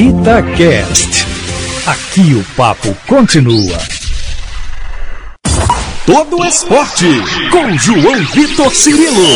Itacast. 0.00 1.26
Aqui 1.86 2.32
o 2.32 2.42
papo 2.56 2.96
continua. 3.06 3.76
Todo 6.06 6.42
esporte 6.46 7.04
com 7.50 7.76
João 7.76 8.24
Vitor 8.32 8.74
Cirilo. 8.74 9.28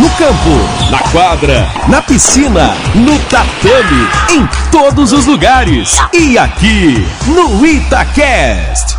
No 0.00 0.10
campo, 0.18 0.90
na 0.90 0.98
quadra, 1.12 1.68
na 1.88 2.02
piscina, 2.02 2.74
no 2.96 3.16
tatame, 3.28 4.08
em 4.32 4.70
todos 4.72 5.12
os 5.12 5.26
lugares. 5.26 5.96
E 6.12 6.36
aqui 6.36 6.96
no 7.28 7.64
Itacast. 7.64 8.96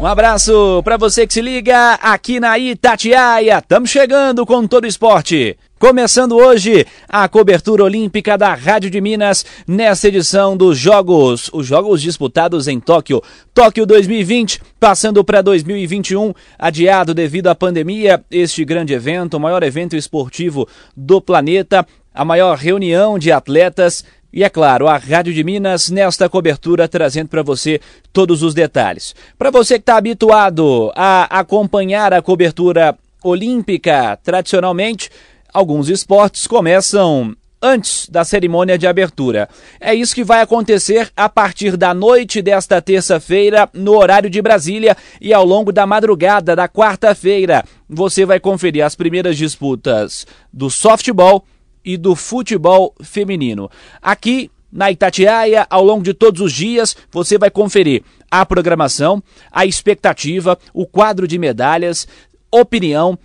Um 0.00 0.06
abraço 0.06 0.80
para 0.84 0.96
você 0.96 1.26
que 1.26 1.34
se 1.34 1.42
liga 1.42 1.94
aqui 1.94 2.38
na 2.38 2.56
Itatiaia. 2.56 3.58
Estamos 3.58 3.90
chegando 3.90 4.46
com 4.46 4.64
todo 4.68 4.86
esporte. 4.86 5.58
Começando 5.78 6.36
hoje 6.36 6.84
a 7.08 7.28
cobertura 7.28 7.84
olímpica 7.84 8.36
da 8.36 8.52
Rádio 8.52 8.90
de 8.90 9.00
Minas 9.00 9.46
nesta 9.64 10.08
edição 10.08 10.56
dos 10.56 10.76
Jogos, 10.76 11.48
os 11.52 11.68
Jogos 11.68 12.02
disputados 12.02 12.66
em 12.66 12.80
Tóquio. 12.80 13.22
Tóquio 13.54 13.86
2020, 13.86 14.60
passando 14.80 15.22
para 15.22 15.40
2021, 15.40 16.34
adiado 16.58 17.14
devido 17.14 17.46
à 17.46 17.54
pandemia. 17.54 18.20
Este 18.28 18.64
grande 18.64 18.92
evento, 18.92 19.36
o 19.36 19.40
maior 19.40 19.62
evento 19.62 19.94
esportivo 19.94 20.68
do 20.96 21.20
planeta, 21.20 21.86
a 22.12 22.24
maior 22.24 22.58
reunião 22.58 23.16
de 23.16 23.30
atletas 23.30 24.04
e 24.32 24.42
é 24.42 24.50
claro, 24.50 24.88
a 24.88 24.96
Rádio 24.96 25.32
de 25.32 25.44
Minas 25.44 25.90
nesta 25.90 26.28
cobertura 26.28 26.88
trazendo 26.88 27.28
para 27.28 27.44
você 27.44 27.80
todos 28.12 28.42
os 28.42 28.52
detalhes. 28.52 29.14
Para 29.38 29.52
você 29.52 29.74
que 29.74 29.82
está 29.82 29.96
habituado 29.96 30.90
a 30.96 31.38
acompanhar 31.38 32.12
a 32.12 32.20
cobertura 32.20 32.98
olímpica, 33.22 34.18
tradicionalmente, 34.22 35.10
alguns 35.58 35.88
esportes 35.88 36.46
começam 36.46 37.34
antes 37.60 38.08
da 38.08 38.24
cerimônia 38.24 38.78
de 38.78 38.86
abertura. 38.86 39.48
É 39.80 39.92
isso 39.92 40.14
que 40.14 40.22
vai 40.22 40.40
acontecer 40.40 41.10
a 41.16 41.28
partir 41.28 41.76
da 41.76 41.92
noite 41.92 42.40
desta 42.40 42.80
terça-feira, 42.80 43.68
no 43.74 43.96
horário 43.96 44.30
de 44.30 44.40
Brasília, 44.40 44.96
e 45.20 45.34
ao 45.34 45.44
longo 45.44 45.72
da 45.72 45.84
madrugada 45.84 46.54
da 46.54 46.68
quarta-feira. 46.68 47.64
Você 47.88 48.24
vai 48.24 48.38
conferir 48.38 48.84
as 48.84 48.94
primeiras 48.94 49.36
disputas 49.36 50.24
do 50.52 50.70
softball 50.70 51.44
e 51.84 51.96
do 51.96 52.14
futebol 52.14 52.94
feminino. 53.02 53.68
Aqui 54.00 54.52
na 54.70 54.92
Itatiaia, 54.92 55.66
ao 55.68 55.82
longo 55.82 56.04
de 56.04 56.14
todos 56.14 56.40
os 56.40 56.52
dias, 56.52 56.96
você 57.10 57.36
vai 57.36 57.50
conferir 57.50 58.04
a 58.30 58.46
programação, 58.46 59.20
a 59.50 59.66
expectativa, 59.66 60.56
o 60.72 60.86
quadro 60.86 61.26
de 61.26 61.36
medalhas, 61.36 62.06
opinião 62.48 63.18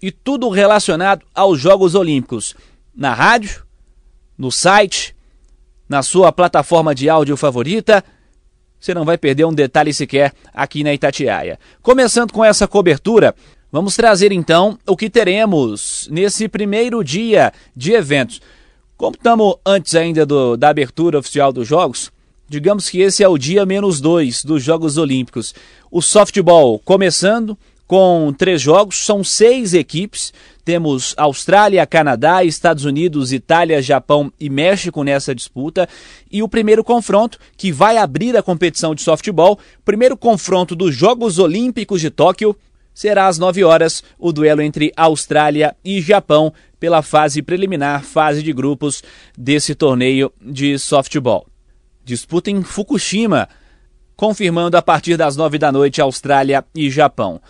e 0.00 0.10
tudo 0.10 0.48
relacionado 0.48 1.24
aos 1.34 1.60
Jogos 1.60 1.94
Olímpicos. 1.94 2.54
Na 2.94 3.14
rádio, 3.14 3.64
no 4.36 4.50
site, 4.50 5.14
na 5.88 6.02
sua 6.02 6.32
plataforma 6.32 6.94
de 6.94 7.08
áudio 7.08 7.36
favorita. 7.36 8.04
Você 8.80 8.94
não 8.94 9.04
vai 9.04 9.18
perder 9.18 9.44
um 9.44 9.52
detalhe 9.52 9.92
sequer 9.92 10.32
aqui 10.54 10.84
na 10.84 10.94
Itatiaia. 10.94 11.58
Começando 11.82 12.32
com 12.32 12.44
essa 12.44 12.68
cobertura, 12.68 13.34
Vamos 13.70 13.96
trazer 13.96 14.32
então 14.32 14.78
o 14.86 14.96
que 14.96 15.10
teremos 15.10 16.08
nesse 16.10 16.48
primeiro 16.48 17.04
dia 17.04 17.52
de 17.76 17.92
eventos. 17.92 18.40
Como 18.96 19.14
estamos 19.14 19.56
antes 19.64 19.94
ainda 19.94 20.24
do, 20.24 20.56
da 20.56 20.70
abertura 20.70 21.18
oficial 21.18 21.52
dos 21.52 21.68
Jogos, 21.68 22.10
digamos 22.48 22.88
que 22.88 23.02
esse 23.02 23.22
é 23.22 23.28
o 23.28 23.36
dia 23.36 23.66
menos 23.66 24.00
dois 24.00 24.42
dos 24.42 24.62
Jogos 24.62 24.96
Olímpicos. 24.96 25.54
O 25.90 26.00
softball 26.00 26.78
começando 26.78 27.58
com 27.88 28.34
três 28.36 28.60
jogos, 28.60 28.98
são 28.98 29.24
seis 29.24 29.72
equipes. 29.72 30.30
Temos 30.62 31.14
Austrália, 31.16 31.86
Canadá, 31.86 32.44
Estados 32.44 32.84
Unidos, 32.84 33.32
Itália, 33.32 33.80
Japão 33.80 34.30
e 34.38 34.50
México 34.50 35.02
nessa 35.02 35.34
disputa. 35.34 35.88
E 36.30 36.42
o 36.42 36.48
primeiro 36.48 36.84
confronto, 36.84 37.38
que 37.56 37.72
vai 37.72 37.96
abrir 37.96 38.36
a 38.36 38.42
competição 38.42 38.94
de 38.94 39.00
softball, 39.00 39.58
primeiro 39.86 40.18
confronto 40.18 40.76
dos 40.76 40.94
Jogos 40.94 41.38
Olímpicos 41.38 42.02
de 42.02 42.10
Tóquio, 42.10 42.54
será 42.92 43.26
às 43.26 43.38
9 43.38 43.64
horas 43.64 44.04
o 44.18 44.32
duelo 44.32 44.60
entre 44.60 44.92
Austrália 44.94 45.74
e 45.82 46.02
Japão 46.02 46.52
pela 46.78 47.00
fase 47.00 47.40
preliminar, 47.40 48.04
fase 48.04 48.42
de 48.42 48.52
grupos 48.52 49.02
desse 49.36 49.74
torneio 49.74 50.30
de 50.42 50.78
softball. 50.78 51.46
Disputa 52.04 52.50
em 52.50 52.62
Fukushima, 52.62 53.48
confirmando 54.14 54.76
a 54.76 54.82
partir 54.82 55.16
das 55.16 55.36
9 55.36 55.56
da 55.56 55.72
noite 55.72 56.02
Austrália 56.02 56.64
e 56.74 56.90
Japão. 56.90 57.40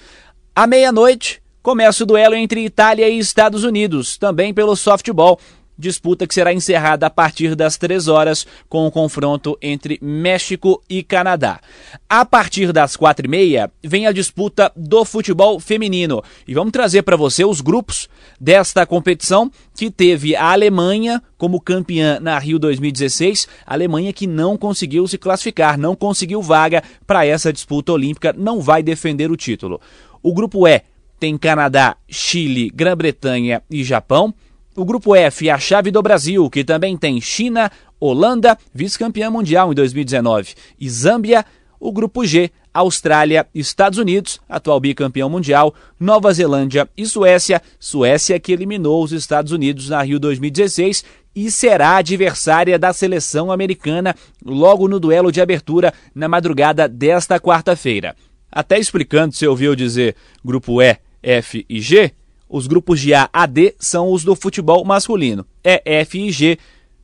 À 0.59 0.67
meia-noite, 0.67 1.41
começa 1.63 2.03
o 2.03 2.07
duelo 2.07 2.35
entre 2.35 2.65
Itália 2.65 3.09
e 3.09 3.17
Estados 3.17 3.63
Unidos, 3.63 4.19
também 4.19 4.53
pelo 4.53 4.75
softball, 4.75 5.39
disputa 5.79 6.27
que 6.27 6.35
será 6.35 6.53
encerrada 6.53 7.07
a 7.07 7.11
partir 7.11 7.55
das 7.55 7.77
3 7.77 8.09
horas 8.09 8.47
com 8.69 8.87
o 8.87 8.91
confronto 8.91 9.57
entre 9.63 9.99
México 10.03 10.83
e 10.89 11.03
Canadá. 11.03 11.61
A 12.09 12.25
partir 12.25 12.73
das 12.73 12.97
quatro 12.97 13.27
e 13.27 13.29
meia 13.29 13.71
vem 13.83 14.07
a 14.07 14.13
disputa 14.13 14.73
do 14.75 15.05
futebol 15.05 15.61
feminino 15.61 16.23
e 16.47 16.55
vamos 16.55 16.73
trazer 16.73 17.03
para 17.03 17.17
você 17.17 17.45
os 17.45 17.61
grupos 17.61 18.09
desta 18.41 18.85
competição 18.85 19.51
que 19.77 19.91
teve 19.91 20.35
a 20.35 20.53
Alemanha 20.53 21.23
como 21.37 21.61
campeã 21.61 22.19
na 22.19 22.37
Rio 22.39 22.59
2016, 22.59 23.47
a 23.65 23.75
Alemanha 23.75 24.13
que 24.13 24.27
não 24.27 24.57
conseguiu 24.57 25.07
se 25.07 25.17
classificar, 25.17 25.79
não 25.79 25.95
conseguiu 25.95 26.43
vaga 26.43 26.83
para 27.07 27.25
essa 27.25 27.53
disputa 27.53 27.93
olímpica, 27.93 28.35
não 28.37 28.61
vai 28.61 28.83
defender 28.83 29.31
o 29.31 29.37
título. 29.37 29.81
O 30.21 30.35
grupo 30.35 30.67
E 30.67 30.83
tem 31.19 31.37
Canadá, 31.37 31.97
Chile, 32.09 32.71
Grã-Bretanha 32.71 33.63
e 33.71 33.83
Japão. 33.83 34.35
O 34.79 34.85
grupo 34.85 35.17
F, 35.17 35.51
a 35.51 35.59
chave 35.59 35.91
do 35.91 36.01
Brasil, 36.01 36.49
que 36.49 36.63
também 36.63 36.97
tem 36.97 37.21
China, 37.21 37.69
Holanda, 37.99 38.57
vice-campeã 38.73 39.29
mundial 39.29 39.73
em 39.73 39.75
2019, 39.75 40.55
e 40.79 40.89
Zâmbia. 40.89 41.45
O 41.81 41.91
grupo 41.91 42.25
G, 42.25 42.49
Austrália, 42.73 43.45
Estados 43.53 43.99
Unidos, 43.99 44.41
atual 44.49 44.79
bicampeão 44.79 45.29
mundial, 45.29 45.75
Nova 45.99 46.33
Zelândia 46.33 46.89
e 46.97 47.05
Suécia. 47.07 47.61
Suécia 47.81 48.39
que 48.39 48.53
eliminou 48.53 49.03
os 49.03 49.11
Estados 49.11 49.51
Unidos 49.51 49.89
na 49.89 50.01
Rio 50.01 50.21
2016 50.21 51.05
e 51.35 51.51
será 51.51 51.97
adversária 51.97 52.79
da 52.79 52.93
seleção 52.93 53.51
americana 53.51 54.15
logo 54.45 54.87
no 54.87 55.01
duelo 55.01 55.33
de 55.33 55.41
abertura 55.41 55.93
na 56.15 56.29
madrugada 56.29 56.89
desta 56.89 57.41
quarta-feira. 57.41 58.15
Até 58.49 58.79
explicando, 58.79 59.35
se 59.35 59.45
ouviu 59.45 59.75
dizer 59.75 60.15
grupo 60.45 60.81
E, 60.81 60.99
F 61.21 61.67
e 61.69 61.81
G, 61.81 62.13
os 62.49 62.67
grupos 62.67 63.01
de 63.01 63.13
A 63.15 63.29
a 63.33 63.47
D 63.47 63.75
são 63.79 64.11
os 64.13 64.25
do 64.25 64.35
futebol 64.35 64.85
masculino. 64.85 65.47
É 65.63 66.01
F 66.01 66.19
e 66.19 66.31
G, 66.31 66.59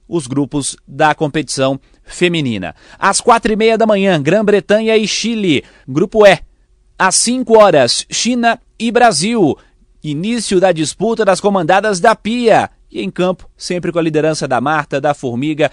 os 0.09 0.27
grupos 0.27 0.77
da 0.87 1.15
competição 1.15 1.79
feminina. 2.03 2.75
Às 2.99 3.21
quatro 3.21 3.53
e 3.53 3.57
meia 3.57 3.77
da 3.77 3.87
manhã, 3.87 4.21
Grã-Bretanha 4.21 4.97
e 4.97 5.07
Chile. 5.07 5.65
Grupo 5.87 6.27
E. 6.27 6.39
Às 6.99 7.17
cinco 7.17 7.59
horas, 7.59 8.07
China 8.11 8.61
e 8.79 8.91
Brasil. 8.91 9.57
Início 10.03 10.61
da 10.61 10.73
disputa 10.73 11.25
das 11.25 11.41
comandadas 11.41 12.01
da 12.01 12.15
Pia. 12.15 12.71
E 12.91 13.03
em 13.03 13.11
campo, 13.11 13.49
sempre 13.57 13.91
com 13.91 13.99
a 13.99 14.03
liderança 14.03 14.47
da 14.47 14.61
Marta, 14.61 15.01
da 15.01 15.15
Formiga, 15.15 15.71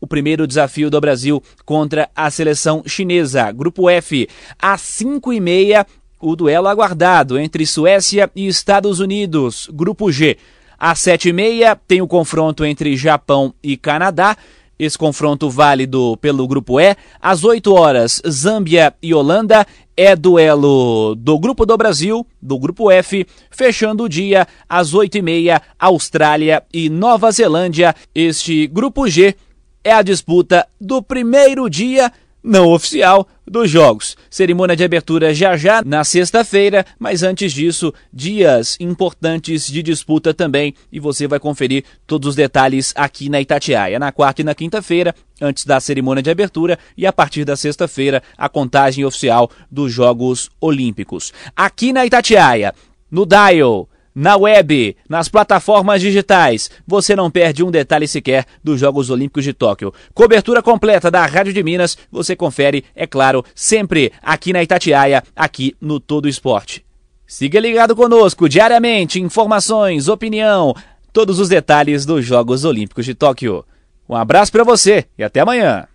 o 0.00 0.06
primeiro 0.06 0.46
desafio 0.46 0.90
do 0.90 1.00
Brasil 1.00 1.42
contra 1.64 2.10
a 2.14 2.30
seleção 2.30 2.82
chinesa. 2.86 3.50
Grupo 3.50 3.88
F, 3.88 4.28
às 4.60 4.80
5 4.80 5.32
e 5.32 5.40
meia, 5.40 5.86
o 6.22 6.36
duelo 6.36 6.68
aguardado 6.68 7.36
entre 7.36 7.66
Suécia 7.66 8.30
e 8.34 8.46
Estados 8.46 9.00
Unidos, 9.00 9.68
Grupo 9.72 10.10
G. 10.12 10.38
Às 10.78 11.00
sete 11.00 11.28
e 11.28 11.32
meia 11.32 11.76
tem 11.76 12.00
o 12.00 12.06
confronto 12.06 12.64
entre 12.64 12.96
Japão 12.96 13.52
e 13.62 13.76
Canadá. 13.76 14.36
Esse 14.78 14.96
confronto 14.96 15.50
válido 15.50 16.16
pelo 16.16 16.46
Grupo 16.48 16.80
E. 16.80 16.96
Às 17.20 17.44
8 17.44 17.72
horas, 17.72 18.20
Zâmbia 18.28 18.94
e 19.00 19.14
Holanda. 19.14 19.66
É 19.96 20.16
duelo 20.16 21.14
do 21.14 21.38
Grupo 21.38 21.66
do 21.66 21.76
Brasil, 21.76 22.26
do 22.40 22.58
Grupo 22.58 22.90
F. 22.90 23.24
Fechando 23.50 24.04
o 24.04 24.08
dia, 24.08 24.46
às 24.68 24.92
8 24.92 25.18
e 25.18 25.22
meia, 25.22 25.62
Austrália 25.78 26.64
e 26.72 26.88
Nova 26.88 27.30
Zelândia. 27.30 27.94
Este 28.12 28.66
Grupo 28.66 29.06
G 29.06 29.36
é 29.84 29.92
a 29.92 30.02
disputa 30.02 30.66
do 30.80 31.00
primeiro 31.02 31.68
dia 31.68 32.10
não 32.42 32.70
oficial 32.70 33.26
dos 33.46 33.70
Jogos. 33.70 34.16
Cerimônia 34.30 34.74
de 34.74 34.84
abertura 34.84 35.34
já 35.34 35.56
já 35.56 35.82
na 35.84 36.02
sexta-feira, 36.04 36.84
mas 36.98 37.22
antes 37.22 37.52
disso, 37.52 37.92
dias 38.12 38.76
importantes 38.80 39.66
de 39.66 39.82
disputa 39.82 40.34
também 40.34 40.74
e 40.90 40.98
você 40.98 41.26
vai 41.28 41.38
conferir 41.38 41.84
todos 42.06 42.30
os 42.30 42.34
detalhes 42.34 42.92
aqui 42.96 43.28
na 43.28 43.40
Itatiaia. 43.40 43.98
Na 43.98 44.10
quarta 44.10 44.40
e 44.40 44.44
na 44.44 44.54
quinta-feira, 44.54 45.14
antes 45.40 45.64
da 45.64 45.80
cerimônia 45.80 46.22
de 46.22 46.30
abertura 46.30 46.78
e 46.96 47.06
a 47.06 47.12
partir 47.12 47.44
da 47.44 47.56
sexta-feira, 47.56 48.22
a 48.36 48.48
contagem 48.48 49.04
oficial 49.04 49.50
dos 49.70 49.92
Jogos 49.92 50.50
Olímpicos. 50.60 51.32
Aqui 51.54 51.92
na 51.92 52.06
Itatiaia, 52.06 52.74
no 53.10 53.26
Dial 53.26 53.88
na 54.14 54.36
web, 54.36 54.96
nas 55.08 55.28
plataformas 55.28 56.00
digitais. 56.00 56.70
Você 56.86 57.16
não 57.16 57.30
perde 57.30 57.62
um 57.64 57.70
detalhe 57.70 58.06
sequer 58.06 58.46
dos 58.62 58.80
Jogos 58.80 59.10
Olímpicos 59.10 59.44
de 59.44 59.52
Tóquio. 59.52 59.92
Cobertura 60.14 60.62
completa 60.62 61.10
da 61.10 61.24
Rádio 61.26 61.52
de 61.52 61.62
Minas, 61.62 61.96
você 62.10 62.36
confere, 62.36 62.84
é 62.94 63.06
claro, 63.06 63.44
sempre 63.54 64.12
aqui 64.22 64.52
na 64.52 64.62
Itatiaia, 64.62 65.22
aqui 65.34 65.74
no 65.80 65.98
Todo 65.98 66.28
Esporte. 66.28 66.84
Siga 67.26 67.58
ligado 67.58 67.96
conosco 67.96 68.48
diariamente, 68.48 69.20
informações, 69.20 70.08
opinião, 70.08 70.74
todos 71.12 71.38
os 71.38 71.48
detalhes 71.48 72.04
dos 72.04 72.24
Jogos 72.24 72.64
Olímpicos 72.64 73.06
de 73.06 73.14
Tóquio. 73.14 73.64
Um 74.08 74.16
abraço 74.16 74.52
para 74.52 74.64
você 74.64 75.06
e 75.16 75.24
até 75.24 75.40
amanhã. 75.40 75.86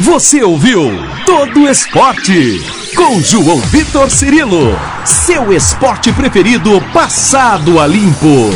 Você 0.00 0.42
ouviu 0.42 0.90
Todo 1.24 1.68
Esporte 1.68 2.60
com 2.96 3.20
João 3.20 3.60
Vitor 3.60 4.10
Cirilo. 4.10 4.76
Seu 5.04 5.52
esporte 5.52 6.12
preferido 6.12 6.80
passado 6.92 7.78
a 7.78 7.86
limpo. 7.86 8.50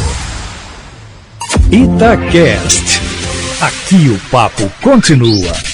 Itacast. 1.71 3.01
Aqui 3.61 4.09
o 4.09 4.19
papo 4.31 4.69
continua. 4.83 5.68